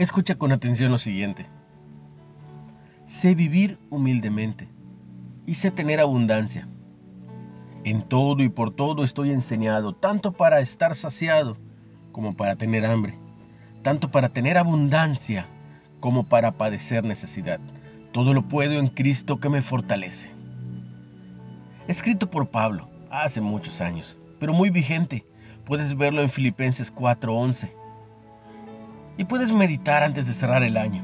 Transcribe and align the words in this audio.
Escucha 0.00 0.36
con 0.36 0.50
atención 0.50 0.90
lo 0.90 0.96
siguiente. 0.96 1.44
Sé 3.06 3.34
vivir 3.34 3.78
humildemente 3.90 4.66
y 5.44 5.56
sé 5.56 5.70
tener 5.70 6.00
abundancia. 6.00 6.66
En 7.84 8.00
todo 8.00 8.42
y 8.42 8.48
por 8.48 8.74
todo 8.74 9.04
estoy 9.04 9.30
enseñado, 9.30 9.94
tanto 9.94 10.32
para 10.32 10.60
estar 10.60 10.96
saciado 10.96 11.58
como 12.12 12.34
para 12.34 12.56
tener 12.56 12.86
hambre, 12.86 13.18
tanto 13.82 14.10
para 14.10 14.30
tener 14.30 14.56
abundancia 14.56 15.44
como 16.00 16.24
para 16.24 16.52
padecer 16.52 17.04
necesidad. 17.04 17.60
Todo 18.10 18.32
lo 18.32 18.48
puedo 18.48 18.78
en 18.78 18.86
Cristo 18.86 19.38
que 19.38 19.50
me 19.50 19.60
fortalece. 19.60 20.30
Escrito 21.88 22.30
por 22.30 22.48
Pablo 22.48 22.88
hace 23.10 23.42
muchos 23.42 23.82
años, 23.82 24.16
pero 24.38 24.54
muy 24.54 24.70
vigente. 24.70 25.26
Puedes 25.66 25.94
verlo 25.94 26.22
en 26.22 26.30
Filipenses 26.30 26.90
4:11 26.90 27.79
y 29.20 29.24
puedes 29.24 29.52
meditar 29.52 30.02
antes 30.02 30.26
de 30.26 30.32
cerrar 30.32 30.62
el 30.62 30.78
año. 30.78 31.02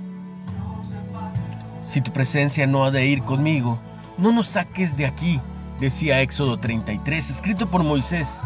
Si 1.82 2.00
tu 2.00 2.14
presencia 2.14 2.66
no 2.66 2.82
ha 2.86 2.90
de 2.90 3.06
ir 3.06 3.22
conmigo, 3.22 3.78
no 4.16 4.32
nos 4.32 4.48
saques 4.48 4.96
de 4.96 5.04
aquí, 5.04 5.38
decía 5.80 6.22
Éxodo 6.22 6.58
33, 6.58 7.28
escrito 7.28 7.70
por 7.70 7.84
Moisés. 7.84 8.40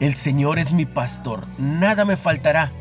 El 0.00 0.16
Señor 0.16 0.58
es 0.58 0.72
mi 0.72 0.84
pastor, 0.84 1.46
nada 1.58 2.04
me 2.04 2.16
faltará. 2.16 2.72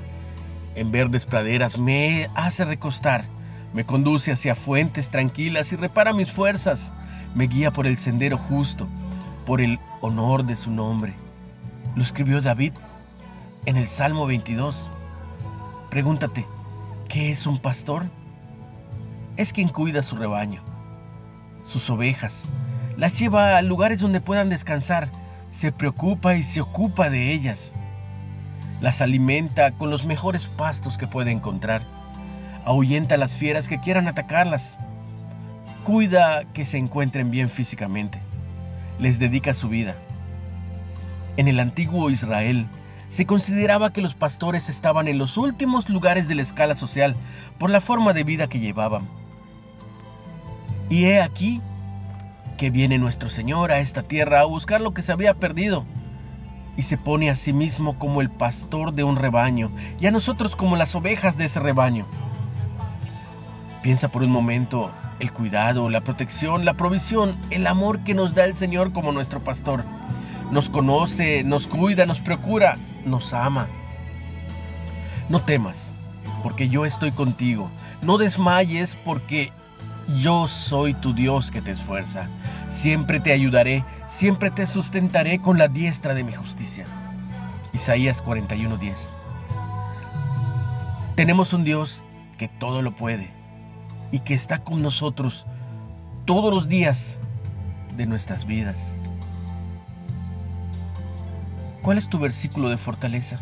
En 0.73 0.91
verdes 0.91 1.27
praderas 1.27 1.77
me 1.77 2.31
hace 2.33 2.65
recostar, 2.65 3.25
me 3.71 3.85
conduce 3.85 4.31
hacia 4.31 4.55
fuentes 4.55 5.11
tranquilas 5.11 5.71
y 5.71 5.75
repara 5.75 6.13
mis 6.13 6.31
fuerzas, 6.31 6.93
me 7.35 7.45
guía 7.45 7.71
por 7.71 7.85
el 7.85 7.99
sendero 7.99 8.39
justo, 8.39 8.87
por 9.45 9.61
el 9.61 9.79
honor 10.01 10.45
de 10.45 10.55
su 10.55 10.71
nombre. 10.71 11.13
Lo 11.95 12.01
escribió 12.01 12.41
David 12.41 12.73
en 13.67 13.77
el 13.77 13.87
Salmo 13.87 14.25
22. 14.25 14.89
Pregúntate, 15.89 16.45
¿qué 17.07 17.31
es 17.31 17.47
un 17.47 17.57
pastor? 17.57 18.03
Es 19.37 19.53
quien 19.53 19.69
cuida 19.69 20.03
su 20.03 20.15
rebaño, 20.15 20.61
sus 21.63 21.89
ovejas, 21.89 22.47
las 22.95 23.17
lleva 23.17 23.57
a 23.57 23.61
lugares 23.63 23.99
donde 23.99 24.21
puedan 24.21 24.49
descansar, 24.49 25.09
se 25.49 25.71
preocupa 25.71 26.35
y 26.35 26.43
se 26.43 26.61
ocupa 26.61 27.09
de 27.09 27.33
ellas, 27.33 27.73
las 28.81 29.01
alimenta 29.01 29.71
con 29.71 29.89
los 29.89 30.05
mejores 30.05 30.47
pastos 30.47 30.99
que 30.99 31.07
puede 31.07 31.31
encontrar, 31.31 31.87
ahuyenta 32.65 33.15
a 33.15 33.17
las 33.17 33.35
fieras 33.35 33.67
que 33.67 33.79
quieran 33.79 34.07
atacarlas, 34.07 34.77
cuida 35.85 36.43
que 36.53 36.65
se 36.65 36.77
encuentren 36.77 37.31
bien 37.31 37.49
físicamente, 37.49 38.19
les 38.99 39.17
dedica 39.17 39.55
su 39.55 39.69
vida. 39.69 39.95
En 41.35 41.47
el 41.47 41.59
antiguo 41.59 42.11
Israel, 42.11 42.67
se 43.09 43.25
consideraba 43.25 43.91
que 43.91 44.01
los 44.01 44.13
pastores 44.13 44.69
estaban 44.69 45.07
en 45.07 45.17
los 45.17 45.35
últimos 45.37 45.89
lugares 45.89 46.27
de 46.27 46.35
la 46.35 46.43
escala 46.43 46.75
social 46.75 47.15
por 47.57 47.69
la 47.69 47.81
forma 47.81 48.13
de 48.13 48.23
vida 48.23 48.47
que 48.47 48.59
llevaban. 48.59 49.07
Y 50.89 51.05
he 51.05 51.21
aquí 51.21 51.61
que 52.57 52.69
viene 52.69 52.97
nuestro 52.97 53.29
Señor 53.29 53.71
a 53.71 53.79
esta 53.79 54.03
tierra 54.03 54.41
a 54.41 54.45
buscar 54.45 54.81
lo 54.81 54.93
que 54.93 55.01
se 55.01 55.11
había 55.11 55.33
perdido 55.33 55.85
y 56.77 56.83
se 56.83 56.97
pone 56.97 57.29
a 57.29 57.35
sí 57.35 57.51
mismo 57.51 57.97
como 57.97 58.21
el 58.21 58.29
pastor 58.29 58.93
de 58.93 59.03
un 59.03 59.15
rebaño 59.15 59.71
y 59.99 60.05
a 60.05 60.11
nosotros 60.11 60.55
como 60.55 60.77
las 60.77 60.95
ovejas 60.95 61.35
de 61.35 61.45
ese 61.45 61.59
rebaño. 61.59 62.05
Piensa 63.81 64.09
por 64.09 64.23
un 64.23 64.31
momento 64.31 64.91
el 65.19 65.31
cuidado, 65.31 65.89
la 65.89 66.01
protección, 66.01 66.63
la 66.63 66.75
provisión, 66.75 67.35
el 67.49 67.65
amor 67.65 68.03
que 68.03 68.13
nos 68.13 68.35
da 68.35 68.45
el 68.45 68.55
Señor 68.55 68.93
como 68.93 69.11
nuestro 69.11 69.43
pastor. 69.43 69.83
Nos 70.51 70.69
conoce, 70.69 71.43
nos 71.43 71.67
cuida, 71.67 72.05
nos 72.05 72.21
procura 72.21 72.77
nos 73.05 73.33
ama. 73.33 73.67
No 75.29 75.43
temas, 75.43 75.95
porque 76.43 76.69
yo 76.69 76.85
estoy 76.85 77.11
contigo. 77.11 77.69
No 78.01 78.17
desmayes, 78.17 78.95
porque 78.95 79.51
yo 80.21 80.47
soy 80.47 80.93
tu 80.95 81.13
Dios 81.13 81.51
que 81.51 81.61
te 81.61 81.71
esfuerza. 81.71 82.27
Siempre 82.67 83.19
te 83.19 83.31
ayudaré, 83.31 83.83
siempre 84.07 84.49
te 84.51 84.65
sustentaré 84.65 85.39
con 85.39 85.57
la 85.57 85.67
diestra 85.67 86.13
de 86.13 86.23
mi 86.23 86.33
justicia. 86.33 86.85
Isaías 87.73 88.23
41:10. 88.23 89.11
Tenemos 91.15 91.53
un 91.53 91.63
Dios 91.63 92.05
que 92.37 92.47
todo 92.47 92.81
lo 92.81 92.95
puede 92.95 93.29
y 94.11 94.19
que 94.19 94.33
está 94.33 94.63
con 94.63 94.81
nosotros 94.81 95.45
todos 96.25 96.53
los 96.53 96.67
días 96.67 97.19
de 97.95 98.05
nuestras 98.05 98.45
vidas. 98.45 98.95
¿Cuál 101.81 101.97
es 101.97 102.09
tu 102.09 102.19
versículo 102.19 102.69
de 102.69 102.77
fortaleza? 102.77 103.39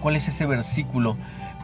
¿Cuál 0.00 0.16
es 0.16 0.28
ese 0.28 0.46
versículo? 0.46 1.16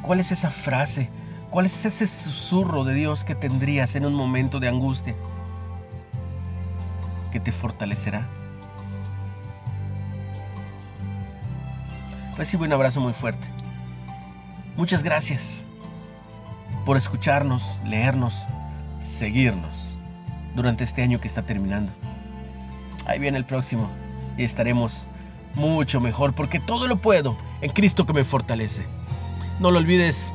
¿Cuál 0.03 0.21
es 0.21 0.33
esa 0.33 0.51
frase? 0.51 1.11
¿Cuál 1.51 1.67
es 1.67 1.85
ese 1.85 2.07
susurro 2.07 2.85
de 2.85 2.95
Dios 2.95 3.25
que 3.25 3.35
tendrías 3.35 3.95
en 3.95 4.05
un 4.05 4.15
momento 4.15 4.59
de 4.59 4.69
angustia? 4.69 5.15
Que 7.31 7.41
te 7.41 7.53
fortalecerá. 7.53 8.29
Recibe 12.37 12.67
un 12.67 12.73
abrazo 12.73 13.01
muy 13.01 13.13
fuerte. 13.13 13.47
Muchas 14.77 15.03
gracias 15.03 15.65
por 16.85 16.97
escucharnos, 16.97 17.79
leernos, 17.85 18.47
seguirnos 19.01 19.99
durante 20.55 20.85
este 20.85 21.03
año 21.03 21.21
que 21.21 21.29
está 21.29 21.43
terminando. 21.43 21.93
Ahí 23.07 23.19
viene 23.19 23.39
el 23.39 23.45
próximo 23.45 23.91
y 24.37 24.45
estaremos 24.45 25.07
mucho 25.55 26.01
mejor 26.01 26.35
porque 26.35 26.61
todo 26.61 26.87
lo 26.87 26.97
puedo 26.97 27.37
en 27.61 27.71
Cristo 27.71 28.07
que 28.07 28.13
me 28.13 28.25
fortalece. 28.25 28.87
No 29.61 29.71
lo 29.71 29.79
olvides. 29.79 30.33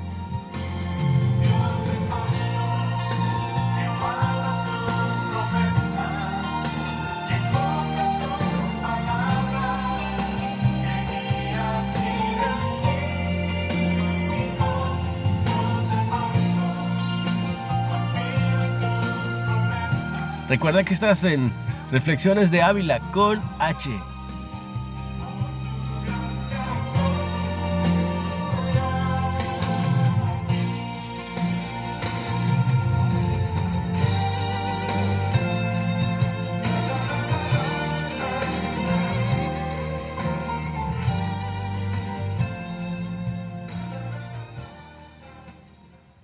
Recuerda 20.48 20.86
que 20.86 20.94
estás 20.94 21.26
en 21.26 21.52
Reflexiones 21.92 22.52
de 22.52 22.62
Ávila 22.62 23.00
con 23.12 23.42
H. 23.60 24.17